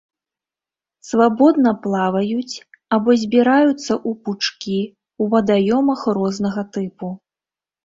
[1.09, 2.55] Свабодна плаваюць
[2.97, 4.79] або збіраюцца ў пучкі
[5.21, 7.15] ў вадаёмах рознага тыпу.